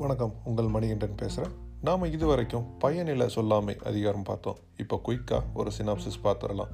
வணக்கம் 0.00 0.34
உங்கள் 0.44 0.66
மணிகண்டன் 0.66 1.16
பேசுகிறேன் 1.16 1.54
நாம் 1.80 2.04
இது 2.04 2.26
வரைக்கும் 2.26 2.66
பயனில 2.80 3.26
சொல்லாமை 3.26 3.76
அதிகாரம் 3.84 4.22
பார்த்தோம். 4.22 4.56
இப்போ 4.76 5.00
குயிக்காக 5.08 5.42
ஒரு 5.54 5.70
சினாப்சிஸ் 5.78 6.16
பார்த்துடலாம். 6.24 6.70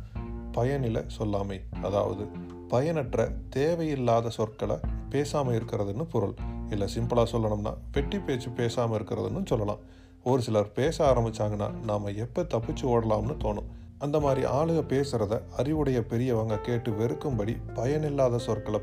பயனில 0.52 1.04
சொல்லாமை 1.18 1.60
அதாவது 1.82 2.26
பயனற்ற 2.68 3.30
தேவையில்லாத 3.48 4.28
சொற்களை 4.28 4.76
பேசாமல் 5.10 5.54
இருக்கிறதுன்னு 5.54 6.02
பொருள். 6.02 6.34
இல்லை 6.70 6.88
சிம்பிளாக 6.94 7.26
சொல்லணும்னா 7.32 7.74
பெட்டி 7.92 8.18
பேச்சு 8.18 8.50
பேசாமல் 8.50 8.98
இருக்கிறதுன்னு 8.98 9.44
சொல்லலாம். 9.44 9.78
ஒரு 10.22 10.42
சிலர் 10.42 10.72
பேச 10.72 11.14
ஆரம்பித்தாங்கன்னா 11.14 11.70
நாம் 11.84 12.04
எப்போ 12.04 12.42
தப்பிச்சு 12.42 12.82
ஓடலாம்னு 12.82 13.36
தோணும். 13.44 13.70
அந்த 13.98 14.20
மாதிரி 14.20 14.46
ஆளுக 14.46 14.80
பேசுகிறத 14.94 15.40
அறிவுடைய 15.56 16.00
பெரியவங்க 16.00 16.58
கேட்டு 16.58 16.90
வெறுக்கும்படி 16.90 17.56
பயனில்லாத 17.74 18.38
சொற்களை 18.38 18.80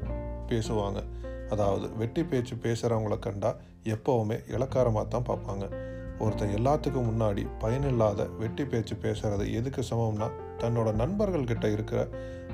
பேசுவாங்க. 0.47 1.01
அதாவது 1.49 1.95
வெட்டி 1.95 2.23
பேச்சு 2.23 2.55
பேசுகிறவங்கள 2.55 3.19
கண்டா 3.19 3.55
எப்போவுமே 3.83 4.37
இலக்காரமாக 4.47 5.07
தான் 5.07 5.27
பார்ப்பாங்க. 5.29 5.91
ஒருத்தன் 6.19 6.55
எல்லாத்துக்கும் 6.57 7.07
முன்னாடி 7.11 7.47
பயனில்லாத 7.59 8.27
வெட்டி 8.27 8.65
பேச்சு 8.65 8.95
பேசுறது 8.95 9.53
எதுக்கு 9.53 9.81
சமம்னா 9.89 10.29
தன்னோட 10.57 10.91
நண்பர்கள்கிட்ட 10.91 11.71
இருக்கிற 11.71 12.07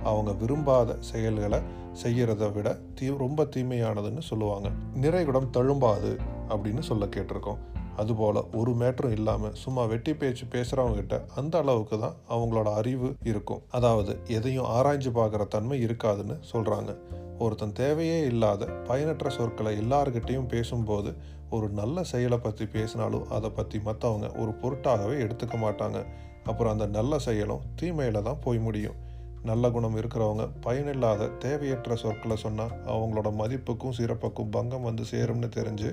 அவங்க 0.03 0.31
விரும்பாத 0.31 0.97
செயல்களை 0.99 1.59
செய்கிறத 2.03 2.51
விட 2.51 2.77
தீ 2.95 3.17
ரொம்ப 3.17 3.43
தீமையானதுன்னு 3.43 4.19
சொல்லுவாங்க. 4.19 4.69
நிறைகுடம் 4.95 5.49
தழும்பாது 5.49 6.19
அப்படின்னு 6.49 6.79
சொல்ல 6.79 7.05
கேட்டிருக்கோம். 7.05 7.57
அதுபோல் 7.97 8.45
ஒரு 8.55 8.71
மேட்டரும் 8.71 9.11
இல்லாமல் 9.11 9.53
சும்மா 9.53 9.83
வெட்டி 9.83 10.13
பேச்சு 10.13 10.45
பேசுகிறவங்ககிட்ட 10.51 11.25
அந்த 11.35 11.57
அளவுக்கு 11.57 11.99
தான் 11.99 12.15
அவங்களோட 12.29 12.73
அறிவு 12.73 13.15
இருக்கும். 13.23 13.61
அதாவது 13.69 14.19
எதையும் 14.27 14.65
ஆராய்ஞ்சு 14.65 15.09
பார்க்குற 15.09 15.47
தன்மை 15.47 15.85
இருக்காதுன்னு 15.85 16.37
சொல்கிறாங்க 16.53 16.93
ஒருத்தன் 17.39 17.73
தேவையே 17.73 18.19
இல்லாத 18.25 18.65
பயனற்ற 18.87 19.29
சொற்களை 19.29 19.71
எல்லார்கிட்டேயும் 19.79 20.47
பேசும்போது 20.47 21.11
ஒரு 21.49 21.67
நல்ல 21.69 22.03
செயலை 22.03 22.37
பற்றி 22.37 22.65
பேசினாலும் 22.65 23.27
அதை 23.29 23.49
பற்றி 23.49 23.77
மற்றவங்க 23.85 24.27
ஒரு 24.37 24.51
பொருட்டாகவே 24.61 25.15
எடுத்துக்க 25.25 25.55
மாட்டாங்க. 25.57 25.99
அப்புறம் 26.43 26.73
அந்த 26.73 26.85
நல்ல 26.87 27.19
செயலும் 27.19 27.63
தீமையில் 27.75 28.21
தான் 28.21 28.41
போய் 28.43 28.59
முடியும். 28.59 28.97
நல்ல 29.43 29.71
குணம் 29.71 29.97
இருக்கிறவங்க 29.97 30.45
பயனில்லாத 30.61 31.27
தேவையற்ற 31.39 31.95
சொற்களை 31.95 32.35
சொன்னால் 32.35 32.73
அவங்களோட 32.87 33.29
மதிப்புக்கும் 33.35 33.97
சிறப்புக்கும் 33.97 34.49
பங்கம் 34.49 34.81
வந்து 34.81 35.03
சேரும்னு 35.11 35.49
தெரிஞ்சு 35.57 35.91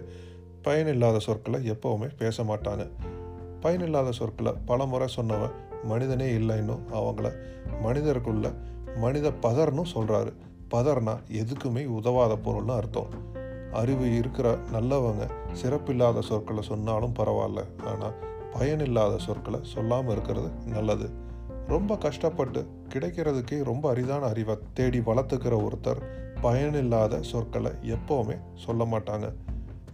பயனில்லாத 0.63 1.19
சொற்களை 1.19 1.61
எப்போவுமே 1.71 2.09
பேச 2.19 2.43
மாட்டாங்க. 2.43 2.87
பயனில்லாத 3.61 4.11
சொற்களை 4.13 4.53
பல 4.67 4.87
முறை 4.87 5.09
சொன்னவன் 5.17 5.55
மனிதனே 5.85 6.29
இல்லைன்னும் 6.31 6.83
அவங்கள 6.93 7.29
மனிதருக்குள்ள 7.83 8.47
மனித 8.97 9.31
பதர்னு 9.43 9.85
சொல்கிறாரு 9.95 10.33
பதர்னா 10.71 11.15
எதுக்குமே 11.33 11.87
உதவாத 11.87 12.39
பொருள்னு 12.45 12.75
அர்த்தம். 12.77 13.11
அறிவு 13.73 14.15
இருக்கிற 14.15 14.59
நல்லவங்க 14.73 15.31
சிறப்பில்லாத 15.63 16.21
சொற்களை 16.21 16.63
சொன்னாலும் 16.63 17.15
பரவாயில்ல. 17.15 17.65
ஆனால் 17.85 18.15
பயனில்லாத 18.53 19.19
சொற்களை 19.19 19.61
சொல்லாமல் 19.63 20.13
இருக்கிறது 20.13 20.51
நல்லது. 20.67 21.11
ரொம்ப 21.69 21.97
கஷ்டப்பட்டு 21.97 22.67
கிடைக்கிறதுக்கே 22.95 23.65
ரொம்ப 23.65 23.91
அரிதான 23.91 24.27
அறிவை 24.27 24.59
தேடி 24.75 24.99
வளர்த்துக்கிற 24.99 25.69
ஒருத்தர் 25.69 26.01
பயனில்லாத 26.41 27.23
சொற்களை 27.23 27.73
எப்போவுமே 27.83 28.37
சொல்ல 28.55 28.85
மாட்டாங்க. 28.85 29.33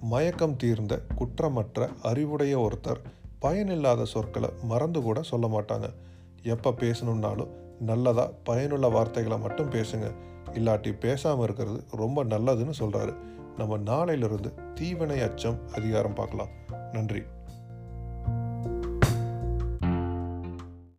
மயக்கம் 0.00 0.56
தீர்ந்த 0.56 1.02
குற்றமற்ற 1.14 1.88
அறிவுடைய 2.02 2.54
ஒருத்தர் 2.58 3.00
பயனில்லாத 3.38 4.04
சொற்களை 4.04 4.50
மறந்து 4.62 5.02
கூட 5.02 5.22
சொல்ல 5.22 5.46
மாட்டாங்க. 5.46 5.94
எப்போ 6.42 6.70
பேசணும்னாலும் 6.70 7.52
நல்லதாக 7.80 8.34
பயனுள்ள 8.44 8.88
வார்த்தைகளை 8.88 9.38
மட்டும் 9.38 9.70
பேசுங்க. 9.70 10.14
இல்லாட்டி 10.52 10.98
பேசாமல் 10.98 11.44
இருக்கிறது 11.44 11.84
ரொம்ப 11.90 12.24
நல்லதுன்னு 12.24 12.72
சொல்கிறாரு 12.78 13.16
நம்ம 13.56 13.78
நாளையிலிருந்து 13.78 14.72
தீவினை 14.74 15.20
அச்சம் 15.20 15.58
அதிகாரம் 15.74 16.14
பார்க்கலாம். 16.14 16.48
நன்றி. 16.92 17.22